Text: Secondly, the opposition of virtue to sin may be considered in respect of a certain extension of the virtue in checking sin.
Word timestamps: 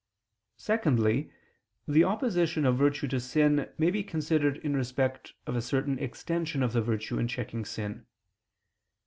Secondly, 0.57 1.31
the 1.87 2.03
opposition 2.03 2.65
of 2.65 2.75
virtue 2.75 3.07
to 3.09 3.19
sin 3.19 3.69
may 3.77 3.91
be 3.91 4.03
considered 4.03 4.57
in 4.65 4.75
respect 4.75 5.33
of 5.45 5.55
a 5.55 5.61
certain 5.61 5.99
extension 5.99 6.63
of 6.63 6.73
the 6.73 6.81
virtue 6.81 7.19
in 7.19 7.27
checking 7.27 7.63
sin. 7.63 8.07